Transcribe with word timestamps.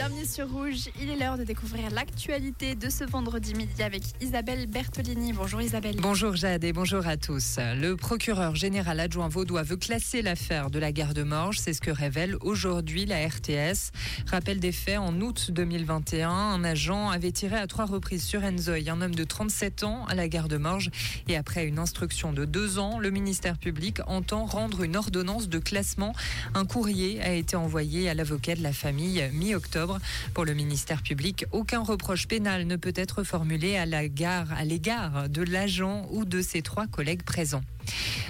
Bienvenue 0.00 0.24
sur 0.24 0.50
Rouge. 0.50 0.88
Il 0.98 1.10
est 1.10 1.16
l'heure 1.16 1.36
de 1.36 1.44
découvrir 1.44 1.90
l'actualité 1.90 2.74
de 2.74 2.88
ce 2.88 3.04
vendredi 3.04 3.52
midi 3.52 3.82
avec 3.82 4.02
Isabelle 4.22 4.66
Bertolini. 4.66 5.34
Bonjour 5.34 5.60
Isabelle. 5.60 5.96
Bonjour 6.00 6.34
Jade 6.36 6.64
et 6.64 6.72
bonjour 6.72 7.06
à 7.06 7.18
tous. 7.18 7.58
Le 7.58 7.96
procureur 7.96 8.56
général 8.56 8.98
adjoint 8.98 9.28
vaudois 9.28 9.62
veut 9.62 9.76
classer 9.76 10.22
l'affaire 10.22 10.70
de 10.70 10.78
la 10.78 10.90
gare 10.90 11.12
de 11.12 11.22
Morges. 11.22 11.58
C'est 11.58 11.74
ce 11.74 11.82
que 11.82 11.90
révèle 11.90 12.38
aujourd'hui 12.40 13.04
la 13.04 13.28
RTS. 13.28 13.92
Rappel 14.26 14.58
des 14.58 14.72
faits, 14.72 14.96
en 14.96 15.20
août 15.20 15.50
2021, 15.50 16.30
un 16.30 16.64
agent 16.64 17.10
avait 17.10 17.32
tiré 17.32 17.56
à 17.56 17.66
trois 17.66 17.84
reprises 17.84 18.24
sur 18.24 18.42
Enzoy, 18.42 18.88
un 18.88 19.02
homme 19.02 19.14
de 19.14 19.24
37 19.24 19.84
ans, 19.84 20.06
à 20.06 20.14
la 20.14 20.28
gare 20.28 20.48
de 20.48 20.56
Morges. 20.56 20.90
Et 21.28 21.36
après 21.36 21.66
une 21.66 21.78
instruction 21.78 22.32
de 22.32 22.46
deux 22.46 22.78
ans, 22.78 22.98
le 22.98 23.10
ministère 23.10 23.58
public 23.58 23.98
entend 24.06 24.46
rendre 24.46 24.82
une 24.82 24.96
ordonnance 24.96 25.50
de 25.50 25.58
classement. 25.58 26.14
Un 26.54 26.64
courrier 26.64 27.20
a 27.20 27.34
été 27.34 27.54
envoyé 27.54 28.08
à 28.08 28.14
l'avocat 28.14 28.54
de 28.54 28.62
la 28.62 28.72
famille 28.72 29.28
mi-octobre. 29.34 29.89
Pour 30.34 30.44
le 30.44 30.54
ministère 30.54 31.02
public, 31.02 31.46
aucun 31.52 31.82
reproche 31.82 32.26
pénal 32.26 32.66
ne 32.66 32.76
peut 32.76 32.92
être 32.94 33.24
formulé 33.24 33.76
à 33.76 33.86
l'égard 33.86 35.28
de 35.28 35.42
l'agent 35.42 36.06
ou 36.10 36.24
de 36.24 36.42
ses 36.42 36.62
trois 36.62 36.86
collègues 36.86 37.22
présents. 37.22 37.62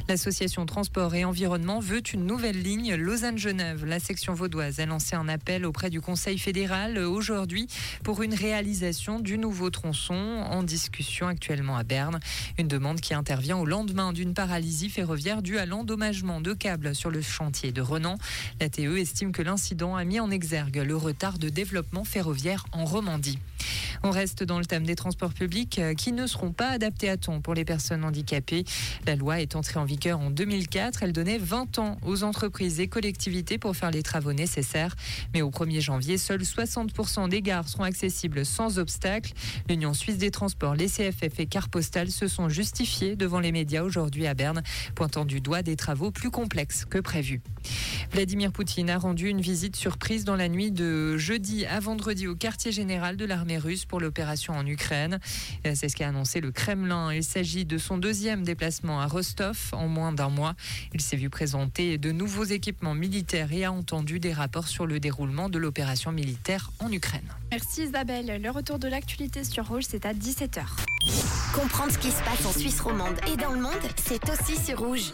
L'association 0.09 0.67
Transport 0.67 1.15
et 1.15 1.25
Environnement 1.25 1.81
veut 1.81 2.03
une 2.13 2.27
nouvelle 2.27 2.61
ligne 2.61 2.95
Lausanne-Genève. 2.95 3.85
La 3.85 4.01
section 4.01 4.35
vaudoise 4.35 4.81
a 4.81 4.87
lancé 4.87 5.17
un 5.17 5.29
appel 5.29 5.65
auprès 5.65 5.91
du 5.91 6.01
Conseil 6.01 6.39
fédéral 6.39 6.99
aujourd'hui 6.99 7.69
pour 8.03 8.23
une 8.23 8.35
réalisation 8.35 9.21
du 9.21 9.39
nouveau 9.39 9.71
tronçon 9.71 10.15
en 10.15 10.63
discussion 10.63 11.27
actuellement 11.29 11.77
à 11.77 11.85
Berne. 11.85 12.21
Une 12.59 12.69
demande 12.69 13.01
qui 13.01 13.15
intervient 13.15 13.57
au 13.57 13.67
lendemain 13.67 14.13
d'une 14.13 14.35
paralysie 14.35 14.91
ferroviaire 14.91 15.43
due 15.43 15.59
à 15.59 15.67
l'endommagement 15.67 16.41
de 16.41 16.53
câbles 16.53 16.95
sur 16.95 17.11
le 17.11 17.23
chantier 17.23 17.73
de 17.73 17.81
Renan. 17.81 18.19
La 18.61 18.69
TE 18.69 18.99
estime 18.99 19.33
que 19.33 19.43
l'incident 19.43 19.97
a 19.97 20.05
mis 20.05 20.21
en 20.21 20.31
exergue 20.31 20.83
le 20.85 20.97
retard 20.97 21.39
de 21.39 21.49
développement 21.49 22.05
ferroviaire 22.05 22.67
en 22.73 22.85
Romandie. 22.85 23.39
On 24.03 24.11
reste 24.11 24.43
dans 24.43 24.59
le 24.59 24.65
thème 24.65 24.85
des 24.85 24.97
transports 24.97 25.35
publics 25.35 25.79
euh, 25.79 25.93
qui 25.93 26.13
ne 26.13 26.27
seront 26.27 26.53
pas 26.53 26.69
adaptés 26.69 27.11
à 27.11 27.19
temps 27.19 27.41
pour 27.43 27.53
les 27.53 27.67
personnes 27.67 28.03
handicapées. 28.03 28.65
La 29.07 29.15
loi 29.15 29.41
est 29.41 29.57
entrée 29.57 29.79
en 29.79 29.85
vigueur 29.85 30.21
en 30.21 30.31
2004. 30.31 31.03
Elle 31.03 31.13
donnait 31.13 31.37
20 31.37 31.79
ans 31.79 31.99
aux 32.07 32.23
entreprises 32.23 32.81
et 32.81 32.89
collectivités 32.89 33.59
pour 33.59 33.77
faire 33.77 33.91
les 33.91 34.03
travaux 34.03 34.33
nécessaires. 34.33 34.97
Mais 35.35 35.43
au 35.43 35.51
1er 35.51 35.81
janvier, 35.81 36.17
seuls 36.17 36.41
60% 36.41 37.29
des 37.29 37.43
gares 37.43 37.69
seront 37.69 37.85
accessibles 37.85 38.47
sans 38.47 38.79
obstacle. 38.79 39.33
L'Union 39.69 39.93
suisse 39.93 40.17
des 40.17 40.31
transports, 40.31 40.75
les 40.75 40.89
CFF 40.89 41.39
et 41.39 41.47
Car 41.47 41.69
Postal 41.69 42.11
se 42.11 42.27
sont 42.27 42.49
justifiés 42.49 43.17
devant 43.17 43.41
les 43.41 43.53
médias 43.53 43.83
aujourd'hui 43.83 44.27
à 44.27 44.33
Berne, 44.33 44.63
pointant 44.95 45.27
du 45.27 45.43
doigt 45.43 45.63
des 45.63 45.77
travaux 45.77 46.11
plus 46.11 46.31
complexes 46.31 46.87
que 46.87 46.99
prévus. 46.99 47.43
Vladimir 48.13 48.51
Poutine 48.51 48.89
a 48.89 48.99
rendu 48.99 49.29
une 49.29 49.41
visite 49.43 49.77
surprise 49.77 50.25
dans 50.25 50.37
la 50.37 50.49
nuit 50.49 50.73
de 50.73 51.19
jeudi 51.19 51.67
à 51.67 51.81
vendredi 51.81 52.27
au 52.27 52.35
quartier 52.35 52.73
général 52.73 53.17
de 53.17 53.27
l'armée 53.27 53.59
russe 53.59 53.85
pour 53.91 54.01
l'opération 54.01 54.55
en 54.55 54.65
Ukraine. 54.65 55.19
Euh, 55.67 55.73
c'est 55.75 55.89
ce 55.89 55.97
qu'a 55.97 56.09
annoncé 56.09 56.41
le 56.41 56.53
Kremlin. 56.53 57.13
Il 57.13 57.25
s'agit 57.25 57.65
de 57.65 57.77
son 57.77 57.99
deuxième 57.99 58.45
déplacement 58.45 59.01
à 59.01 59.07
Rostov 59.07 59.59
en 59.73 59.89
moins 59.89 60.13
d'un 60.13 60.29
mois. 60.29 60.55
Il 60.95 61.01
s'est 61.01 61.17
vu 61.17 61.29
présenter 61.29 61.99
de 61.99 62.13
nouveaux 62.13 62.45
équipements 62.45 62.95
militaires 62.95 63.53
et 63.53 63.65
a 63.65 63.73
entendu 63.73 64.21
des 64.21 64.33
rapports 64.33 64.69
sur 64.69 64.87
le 64.87 65.01
déroulement 65.01 65.49
de 65.49 65.59
l'opération 65.59 66.13
militaire 66.13 66.71
en 66.79 66.93
Ukraine. 66.93 67.29
Merci 67.51 67.83
Isabelle. 67.83 68.41
Le 68.41 68.51
retour 68.51 68.79
de 68.79 68.87
l'actualité 68.87 69.43
sur 69.43 69.67
Rouge, 69.67 69.85
c'est 69.89 70.07
à 70.07 70.15
17h. 70.15 70.63
Comprendre 71.53 71.93
ce 71.93 71.99
qui 71.99 72.13
se 72.13 72.23
passe 72.23 72.47
en 72.47 72.53
Suisse 72.53 72.81
romande 72.81 73.19
et 73.33 73.37
dans 73.37 73.51
le 73.51 73.61
monde, 73.61 73.73
c'est 73.97 74.23
aussi 74.31 74.57
sur 74.57 74.79
Rouge. 74.79 75.13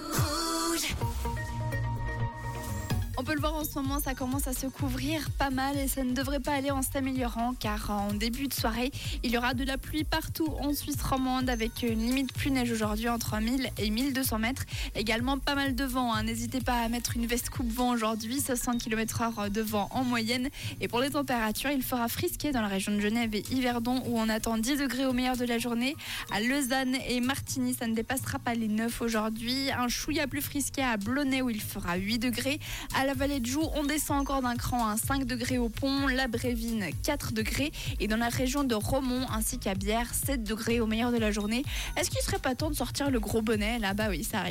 Peut 3.27 3.35
le 3.35 3.41
voir 3.41 3.57
en 3.57 3.65
ce 3.65 3.75
moment, 3.81 3.99
ça 3.99 4.15
commence 4.15 4.47
à 4.47 4.53
se 4.53 4.69
couvrir 4.69 5.31
pas 5.33 5.51
mal 5.51 5.77
et 5.77 5.89
ça 5.89 6.05
ne 6.05 6.13
devrait 6.13 6.39
pas 6.39 6.53
aller 6.53 6.71
en 6.71 6.83
s'améliorant 6.83 7.55
car 7.59 7.91
en 7.91 8.13
début 8.13 8.47
de 8.47 8.55
soirée, 8.55 8.93
il 9.25 9.33
y 9.33 9.37
aura 9.37 9.53
de 9.53 9.65
la 9.65 9.79
pluie 9.79 10.05
partout 10.05 10.47
en 10.61 10.73
Suisse 10.73 11.03
romande 11.03 11.51
avec 11.51 11.83
une 11.83 12.07
limite 12.07 12.33
plus 12.33 12.53
neige 12.53 12.71
aujourd'hui 12.71 13.09
entre 13.09 13.37
1000 13.37 13.69
et 13.79 13.91
1200 13.91 14.39
mètres. 14.39 14.63
Également 14.95 15.39
pas 15.39 15.57
mal 15.57 15.75
de 15.75 15.83
vent, 15.83 16.15
hein. 16.15 16.23
n'hésitez 16.23 16.61
pas 16.61 16.79
à 16.79 16.89
mettre 16.89 17.17
une 17.17 17.27
veste 17.27 17.51
coupe-vent 17.51 17.91
aujourd'hui, 17.91 18.41
60 18.41 18.81
km/h 18.81 19.51
de 19.51 19.61
vent 19.61 19.89
en 19.91 20.05
moyenne. 20.05 20.49
Et 20.81 20.87
pour 20.87 21.01
les 21.01 21.11
températures, 21.11 21.71
il 21.71 21.83
fera 21.83 22.07
frisquer 22.07 22.53
dans 22.53 22.63
la 22.63 22.69
région 22.69 22.93
de 22.93 23.01
Genève 23.01 23.35
et 23.35 23.43
Yverdon 23.51 24.05
où 24.07 24.21
on 24.21 24.29
attend 24.29 24.57
10 24.57 24.77
degrés 24.77 25.05
au 25.05 25.13
meilleur 25.13 25.37
de 25.37 25.47
la 25.47 25.59
journée. 25.59 25.97
À 26.31 26.41
Lausanne 26.41 26.95
et 27.09 27.21
Martigny, 27.21 27.75
ça 27.75 27.89
ne 27.89 27.95
dépassera 27.95 28.39
pas 28.39 28.55
les 28.55 28.69
9 28.69 29.01
aujourd'hui. 29.03 29.73
Un 29.73 29.89
chouïa 29.89 30.29
plus 30.29 30.43
frisqué 30.43 30.85
à 30.85 30.97
Blonay 30.97 31.43
où 31.43 31.51
il 31.51 31.61
fera 31.61 31.97
8 31.97 32.21
degrés. 32.21 32.61
À 32.95 33.05
vallée 33.17 33.41
de 33.41 33.47
Joux, 33.47 33.67
on 33.75 33.85
descend 33.85 34.21
encore 34.21 34.43
d'un 34.43 34.57
cran 34.57 34.87
à 34.87 34.97
5 34.97 35.25
degrés 35.25 35.59
au 35.59 35.69
pont, 35.69 36.07
la 36.07 36.29
Brévine 36.29 36.85
4 37.03 37.33
degrés 37.33 37.73
et 37.99 38.09
dans 38.09 38.19
la 38.19 38.29
région 38.29 38.63
de 38.63 38.75
Romont 38.75 39.27
ainsi 39.35 39.59
qu'à 39.59 39.75
Bière 39.75 40.13
7 40.13 40.45
degrés 40.45 40.81
au 40.81 40.87
meilleur 40.87 41.13
de 41.13 41.17
la 41.17 41.31
journée. 41.31 41.65
Est-ce 41.97 42.11
qu'il 42.11 42.21
serait 42.21 42.39
pas 42.39 42.55
temps 42.55 42.71
de 42.71 42.77
sortir 42.77 43.11
le 43.11 43.19
gros 43.19 43.41
bonnet? 43.41 43.79
Là-bas, 43.79 44.11
oui, 44.11 44.23
ça 44.23 44.41
arrive. 44.41 44.45